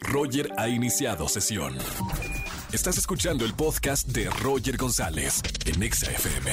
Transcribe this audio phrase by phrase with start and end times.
[0.00, 1.76] Roger ha iniciado sesión.
[2.72, 6.50] Estás escuchando el podcast de Roger González en Exa FM.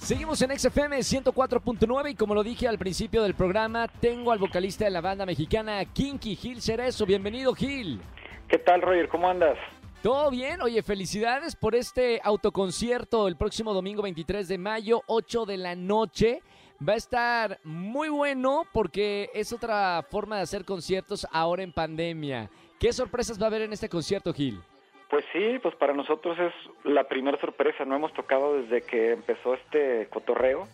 [0.00, 4.84] Seguimos en XFM 104.9 y como lo dije al principio del programa, tengo al vocalista
[4.84, 7.06] de la banda mexicana Kinky Gil Cerezo.
[7.06, 8.00] Bienvenido Gil.
[8.48, 9.08] ¿Qué tal, Roger?
[9.08, 9.56] ¿Cómo andas?
[10.02, 15.56] Todo bien, oye, felicidades por este autoconcierto el próximo domingo 23 de mayo, 8 de
[15.56, 16.42] la noche.
[16.88, 22.50] Va a estar muy bueno porque es otra forma de hacer conciertos ahora en pandemia.
[22.80, 24.60] ¿Qué sorpresas va a haber en este concierto, Gil?
[25.08, 26.52] Pues sí, pues para nosotros es
[26.82, 30.66] la primera sorpresa, no hemos tocado desde que empezó este cotorreo,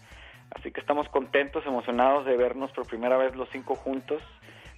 [0.52, 4.22] así que estamos contentos, emocionados de vernos por primera vez los cinco juntos,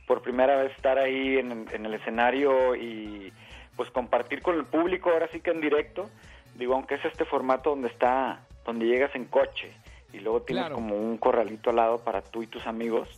[0.09, 3.33] por primera vez estar ahí en, el escenario y
[3.77, 6.11] pues compartir con el público ahora sí que en directo,
[6.57, 9.73] digo, aunque es este formato donde está, donde llegas en coche,
[10.13, 10.77] y luego tienes Claro.
[10.77, 13.09] como un corralito al lado para tú y tus amigos,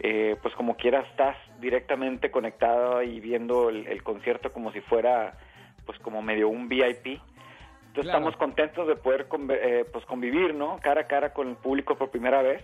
[0.00, 5.34] eh, pues como quiera estás directamente conectado y viendo el, el concierto como si fuera
[5.86, 7.06] pues como medio un VIP.
[7.06, 8.18] Entonces Claro.
[8.18, 10.78] estamos contentos de poder eh, pues convivir, ¿no?
[10.80, 12.62] Cara a cara con el público por primera vez.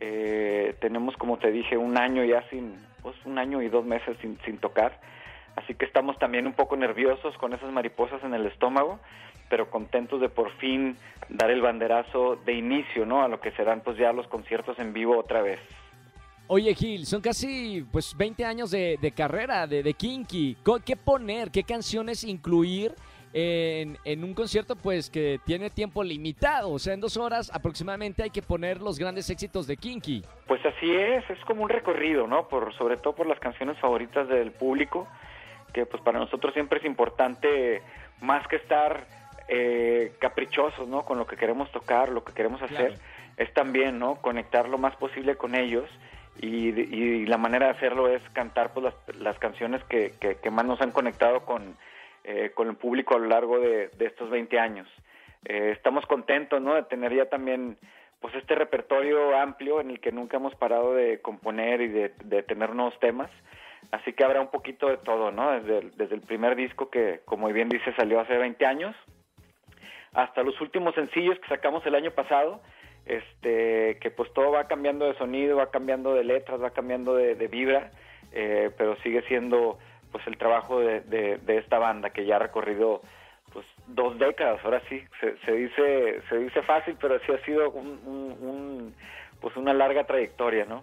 [0.00, 4.16] Eh, tenemos, como te dije, un año ya sin, pues un año y dos meses
[4.20, 4.98] sin, sin tocar.
[5.56, 8.98] Así que estamos también un poco nerviosos con esas mariposas en el estómago,
[9.48, 10.96] pero contentos de por fin
[11.28, 13.22] dar el banderazo de inicio, ¿no?
[13.22, 15.60] A lo que serán pues ya los conciertos en vivo otra vez.
[16.46, 20.58] Oye Gil, son casi pues 20 años de, de carrera de, de Kinky.
[20.84, 22.92] ¿Qué poner, qué canciones incluir
[23.32, 26.70] en, en un concierto pues que tiene tiempo limitado?
[26.70, 30.22] O sea, en dos horas aproximadamente hay que poner los grandes éxitos de Kinky.
[30.46, 32.46] Pues así es, es como un recorrido, ¿no?
[32.46, 35.08] Por, sobre todo por las canciones favoritas del público,
[35.72, 37.80] que pues para nosotros siempre es importante,
[38.20, 39.06] más que estar
[39.48, 41.04] eh, caprichosos, ¿no?
[41.04, 43.02] Con lo que queremos tocar, lo que queremos hacer, Claro.
[43.36, 44.16] es también, ¿no?
[44.16, 45.88] Conectar lo más posible con ellos
[46.40, 50.50] y, y la manera de hacerlo es cantar pues las, las canciones que, que, que
[50.50, 51.76] más nos han conectado con,
[52.24, 54.88] eh, con el público a lo largo de, de estos 20 años.
[55.44, 56.74] Eh, estamos contentos, ¿no?
[56.74, 57.76] De tener ya también
[58.20, 62.42] pues este repertorio amplio en el que nunca hemos parado de componer y de, de
[62.42, 63.30] tener nuevos temas.
[63.90, 65.50] Así que habrá un poquito de todo, ¿no?
[65.52, 68.96] Desde el, desde el primer disco que, como bien dice, salió hace 20 años,
[70.14, 72.60] hasta los últimos sencillos que sacamos el año pasado,
[73.06, 77.34] este, que pues todo va cambiando de sonido, va cambiando de letras, va cambiando de,
[77.34, 77.90] de vibra,
[78.32, 79.78] eh, pero sigue siendo
[80.10, 83.02] pues el trabajo de, de- esta banda que ya ha recorrido
[83.52, 87.70] pues dos décadas, ahora sí, se, se dice se dice fácil, pero sí ha sido
[87.70, 88.94] un,
[89.40, 90.82] pues una larga trayectoria, ¿no?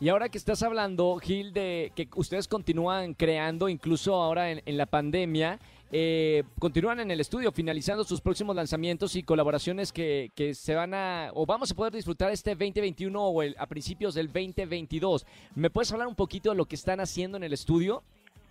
[0.00, 4.86] Y ahora que estás hablando, Gil, de que ustedes continúan creando, incluso ahora en la
[4.86, 5.60] pandemia,
[5.92, 10.94] eh, continúan en el estudio, finalizando sus próximos lanzamientos y colaboraciones que, que se van
[10.94, 15.26] a, o vamos a poder disfrutar este 2021 o el- a principios del 2022.
[15.54, 18.02] ¿Me puedes hablar un poquito de lo que están haciendo en el estudio?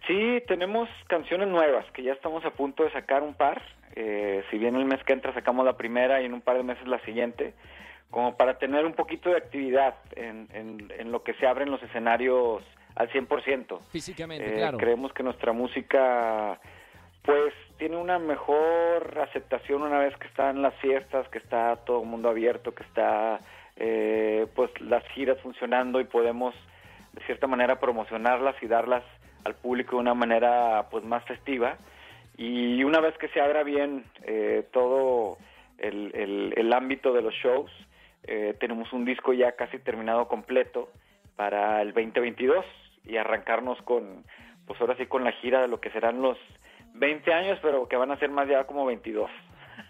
[0.08, 3.62] Sí, tenemos canciones nuevas que ya estamos a punto de sacar un par.
[3.96, 6.64] Eh, si bien el mes que entra sacamos la primera y en un par de
[6.64, 7.54] meses la siguiente,
[8.10, 11.82] como para tener un poquito de actividad en, en- en lo que se abren los
[11.84, 12.62] escenarios
[12.96, 13.80] al 100%.
[13.90, 14.78] Físicamente, Eh, claro.
[14.78, 16.60] Creemos que nuestra música
[17.24, 22.02] pues tiene una mejor aceptación una vez que está en las fiestas, que está todo
[22.04, 23.40] el mundo abierto, que está
[23.78, 26.54] eh, pues las giras funcionando y podemos
[27.14, 29.04] de cierta manera promocionarlas y darlas
[29.44, 31.78] al público de una manera pues más festiva.
[32.38, 35.38] Y una vez que se abra bien eh, todo
[35.78, 37.72] el, el- el ámbito de los shows
[38.24, 40.90] eh, tenemos un disco ya casi terminado completo
[41.36, 42.64] para el 2022
[43.06, 44.24] y arrancarnos con
[44.68, 46.38] pues ahora sí con la gira de lo que serán los
[46.94, 49.30] 20 años pero que van a ser más ya como 22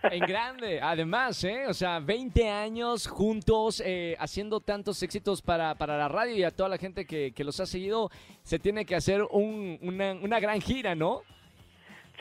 [0.04, 1.66] En grande, además, ¿eh?
[1.68, 6.52] O sea, 20 años juntos, eh, haciendo tantos éxitos para, para la radio y a
[6.52, 8.10] toda la gente que, que los ha seguido,
[8.42, 11.22] se tiene que hacer un- una, una gran gira, ¿no?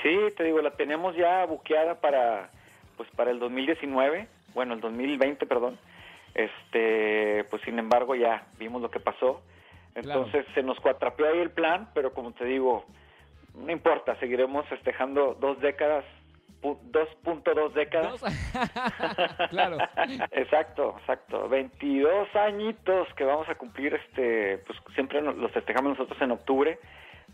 [0.03, 2.51] Sí, te digo, la tenemos ya buqueada para
[2.97, 5.79] pues para el 2019, bueno, el 2020, perdón.
[6.35, 9.43] Este, pues sin embargo ya vimos lo que pasó.
[9.95, 10.25] Claro.
[10.25, 12.85] Entonces se nos cuatrapeó ahí el plan, pero como te digo,
[13.55, 16.05] no importa, seguiremos festejando dos décadas,
[16.63, 18.21] pu- 2.2 décadas.
[19.51, 19.79] claro.
[20.33, 21.49] Exacto, exacto.
[21.49, 26.79] 22 añitos que vamos a cumplir, este, pues siempre nos- los festejamos nosotros en octubre,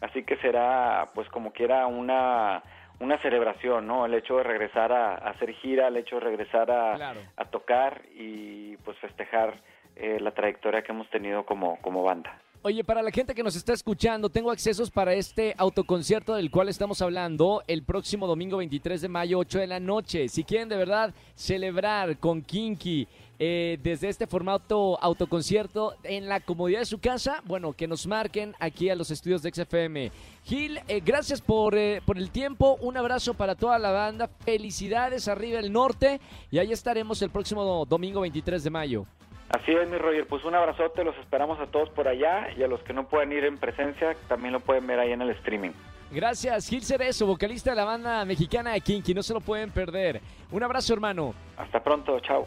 [0.00, 2.62] así que será, pues como quiera, una,
[3.00, 4.06] una celebración, ¿no?
[4.06, 7.20] El hecho de regresar a, a hacer gira, el hecho de regresar a, Claro.
[7.36, 9.54] a tocar y pues festejar
[9.96, 12.38] eh, la trayectoria que hemos tenido como, como banda.
[12.66, 16.68] Oye, para la gente que nos está escuchando, tengo accesos para este autoconcierto del cual
[16.68, 20.28] estamos hablando el próximo domingo 23 de mayo, 8 de la noche.
[20.28, 23.06] Si quieren de verdad celebrar con Kinky
[23.38, 28.52] eh, desde este formato autoconcierto en la comodidad de su casa, bueno, que nos marquen
[28.58, 30.10] aquí a los estudios de XFM.
[30.42, 35.28] Gil, eh, gracias por, eh, por el tiempo, un abrazo para toda la banda, felicidades
[35.28, 36.20] arriba el norte
[36.50, 39.06] y ahí estaremos el próximo domingo 23 de mayo.
[39.50, 42.68] Así es, mi Roger, pues un abrazote, los esperamos a todos por allá y a
[42.68, 45.70] los que no pueden ir en presencia también lo pueden ver ahí en el streaming.
[46.10, 50.20] Gracias, Gil Cerezo, vocalista de la banda mexicana Kinky, no se lo pueden perder.
[50.50, 51.34] Un abrazo, hermano.
[51.56, 52.46] Hasta pronto, chao.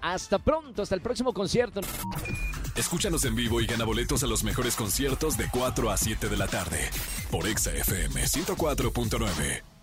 [0.00, 1.80] Hasta pronto, hasta el próximo concierto.
[2.76, 6.36] Escúchanos en vivo y gana boletos a los mejores conciertos de 4 a 7 de
[6.36, 6.90] la tarde
[7.30, 9.73] por Exa FM 104.9.